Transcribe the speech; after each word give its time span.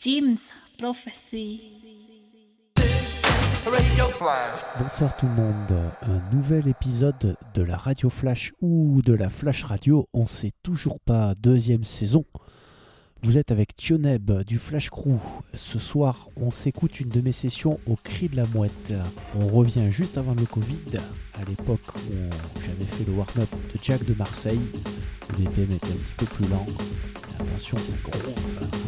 Jim's 0.00 0.42
Prophecy. 0.78 1.60
Bonsoir 4.78 5.16
tout 5.16 5.26
le 5.26 5.32
monde, 5.32 5.72
un 6.02 6.36
nouvel 6.36 6.68
épisode 6.68 7.36
de 7.52 7.62
la 7.62 7.76
Radio 7.76 8.08
Flash 8.08 8.52
ou 8.60 9.02
de 9.02 9.12
la 9.12 9.28
Flash 9.28 9.64
Radio, 9.64 10.08
on 10.12 10.28
sait 10.28 10.52
toujours 10.62 11.00
pas, 11.00 11.34
deuxième 11.34 11.82
saison. 11.82 12.24
Vous 13.24 13.38
êtes 13.38 13.50
avec 13.50 13.74
Tioneb 13.74 14.42
du 14.42 14.60
Flash 14.60 14.88
Crew. 14.88 15.18
Ce 15.54 15.80
soir, 15.80 16.28
on 16.36 16.52
s'écoute 16.52 17.00
une 17.00 17.08
de 17.08 17.20
mes 17.20 17.32
sessions 17.32 17.80
au 17.88 17.96
cri 17.96 18.28
de 18.28 18.36
la 18.36 18.46
mouette. 18.46 18.94
On 19.34 19.48
revient 19.48 19.90
juste 19.90 20.16
avant 20.16 20.34
le 20.34 20.44
Covid, 20.44 20.98
à 21.34 21.44
l'époque 21.44 21.96
où 21.96 22.60
j'avais 22.64 22.84
fait 22.84 23.04
le 23.04 23.14
warm-up 23.16 23.50
de 23.50 23.80
Jack 23.82 24.04
de 24.04 24.14
Marseille. 24.14 24.60
Le 25.30 25.44
BPM 25.44 25.72
était 25.72 25.86
un 25.86 25.90
petit 25.90 26.14
peu 26.18 26.26
plus 26.26 26.46
lent. 26.46 26.66
Attention, 27.40 27.78
ça 27.78 27.96
gronde. 28.08 28.87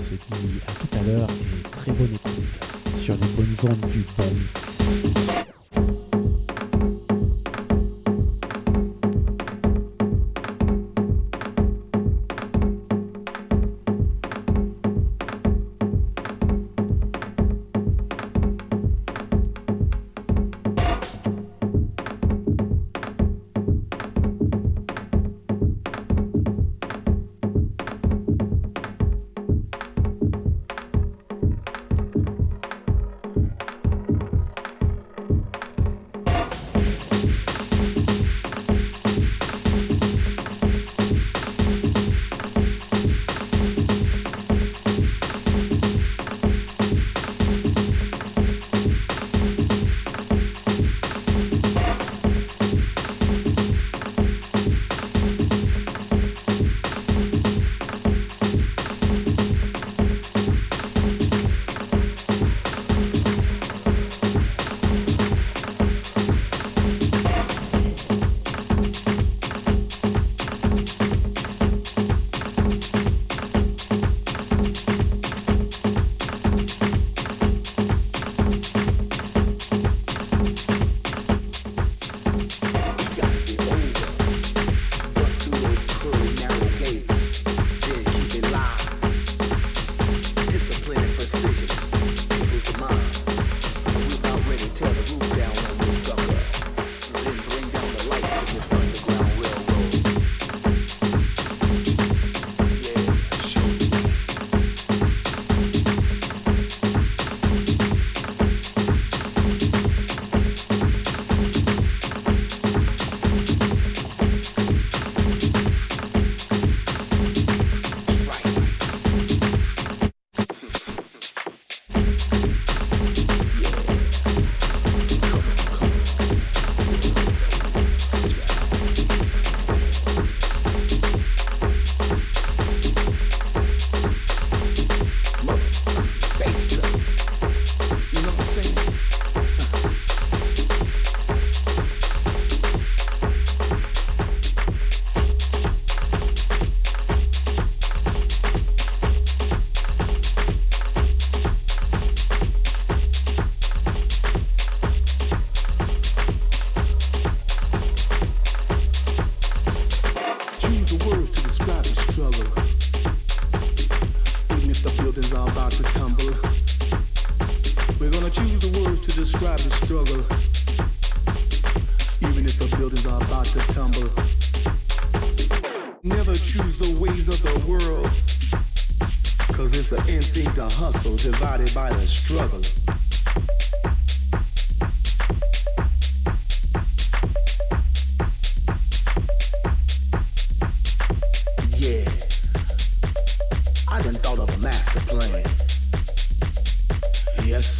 Se 0.00 0.14
dit 0.14 0.60
à 0.66 0.72
tout 0.72 0.96
à 0.98 1.02
l'heure 1.02 1.28
et 1.30 1.62
très 1.70 1.92
bonne 1.92 2.08
écoute 2.14 3.02
sur 3.02 3.14
les 3.14 3.28
bonnes 3.36 3.70
ondes 3.70 3.90
du 3.90 4.04
bon 4.16 5.19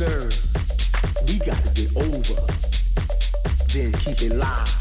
We 0.00 0.06
got 1.44 1.62
to 1.62 1.70
get 1.74 1.94
over. 1.94 2.40
Then 3.68 3.92
keep 4.00 4.22
it 4.22 4.34
live. 4.34 4.78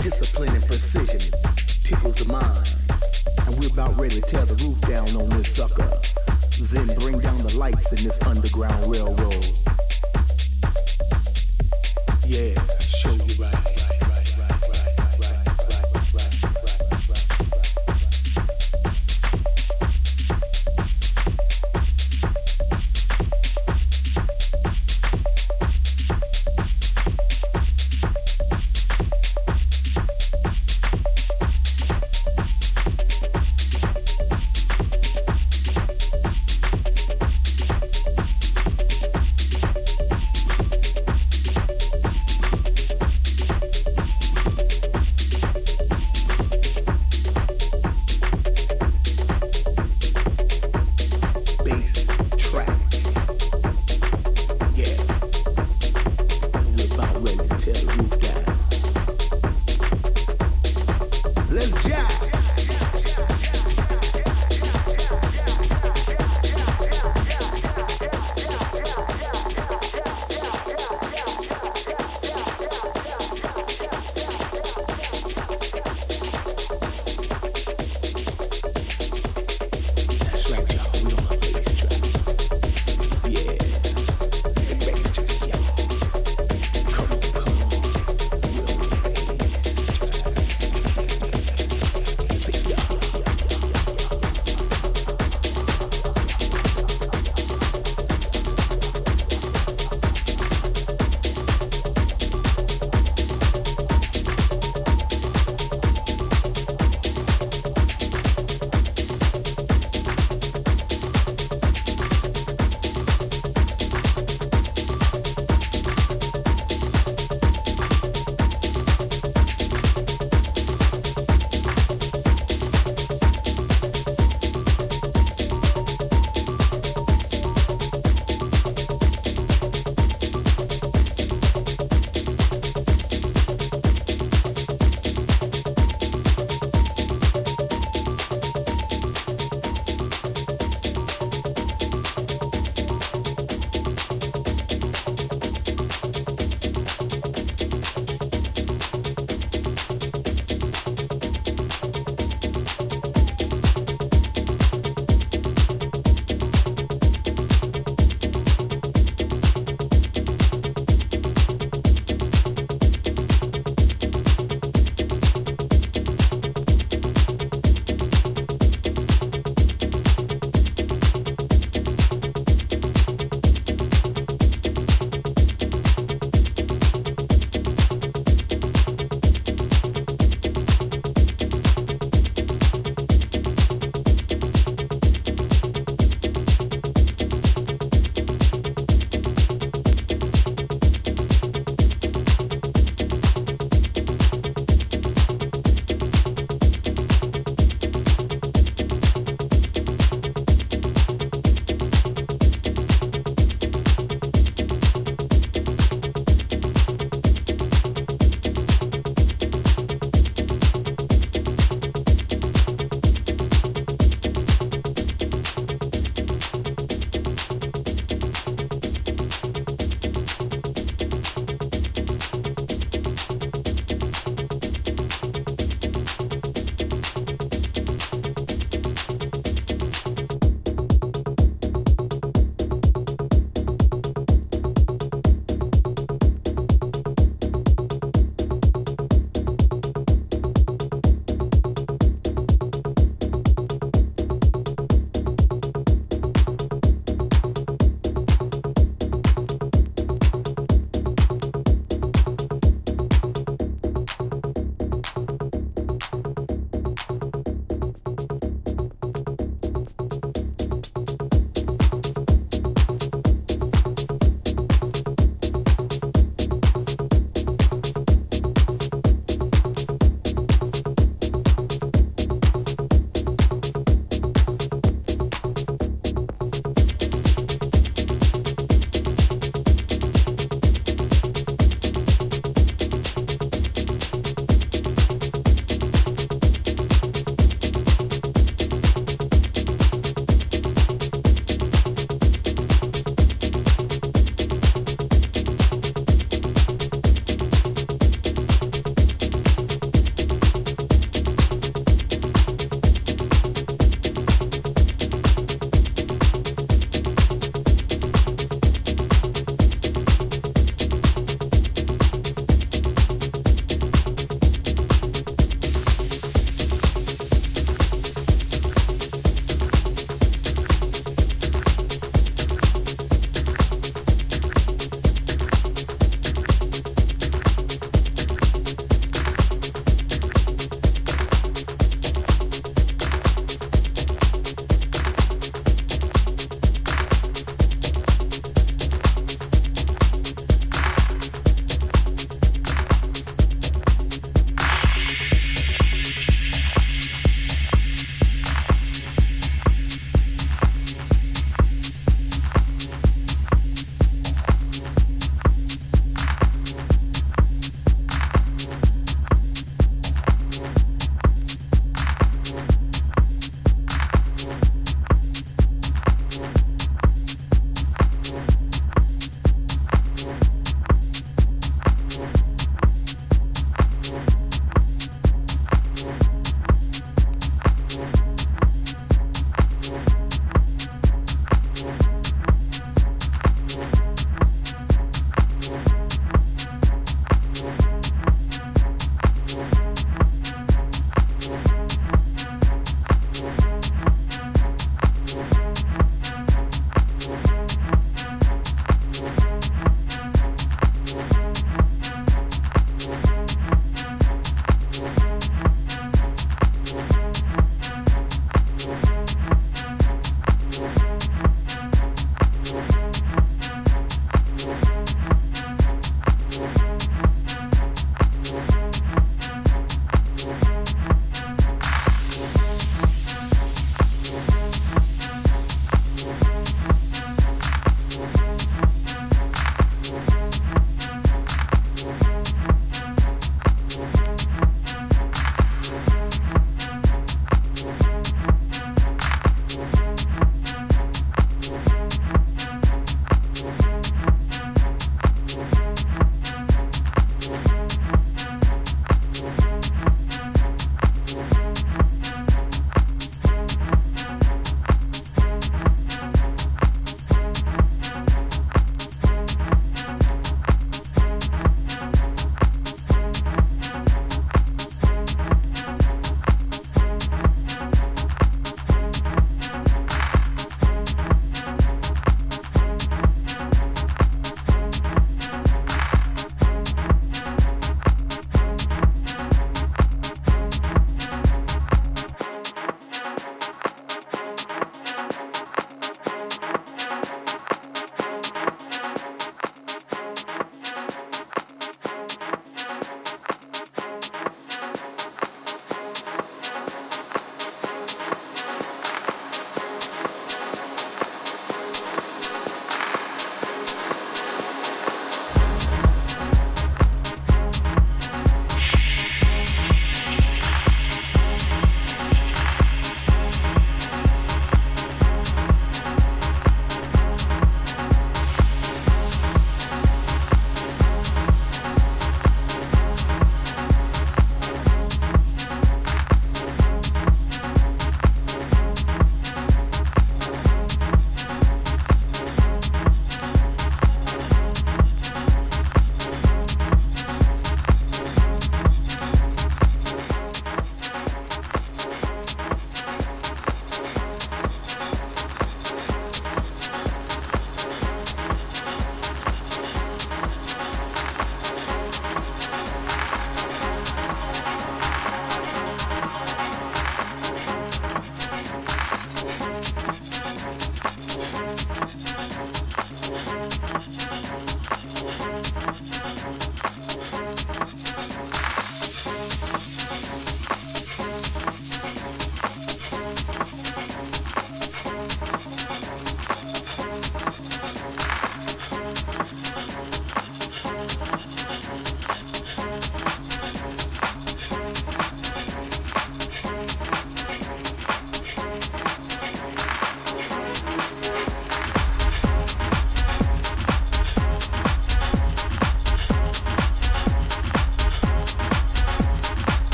Discipline 0.00 0.48
and 0.48 0.66
precision 0.66 1.20
tickles 1.84 2.16
the 2.16 2.26
mind. 2.26 2.74
And 3.46 3.56
we're 3.56 3.72
about 3.72 3.96
ready 4.00 4.16
to 4.16 4.20
tear 4.22 4.44
the 4.44 4.54
roof 4.64 4.80
down 4.80 5.08
on 5.10 5.28
this 5.38 5.54
sucker. 5.54 5.88
Then 6.72 6.92
bring 6.98 7.20
down 7.20 7.38
the 7.44 7.56
lights 7.56 7.92
in 7.92 8.02
this 8.02 8.20
underground 8.22 8.90
railroad. 8.90 9.61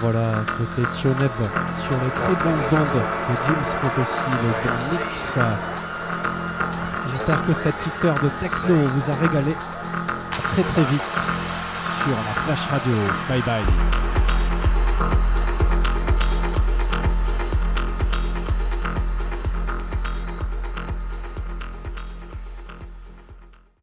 Voilà, 0.00 0.22
c'était 0.58 0.88
Tioneb 0.94 1.16
sur 1.18 1.96
les 2.02 2.10
très 2.10 2.44
bonnes 2.44 2.62
ondes 2.72 2.96
de 2.96 3.34
James 3.46 3.66
Prophecy, 3.80 4.30
le 4.42 4.96
mix. 4.98 5.34
J'espère 7.10 7.42
que 7.46 7.54
cette 7.54 7.76
petite 7.76 8.04
heure 8.04 8.18
de 8.22 8.28
techno 8.40 8.74
vous 8.76 9.10
a 9.10 9.14
régalé. 9.14 9.56
Très 10.52 10.62
très 10.62 10.84
vite 10.90 11.10
sur 12.02 12.10
la 12.10 12.54
Flash 12.54 12.66
Radio. 12.70 12.94
Bye 13.28 13.42
bye. 13.42 14.05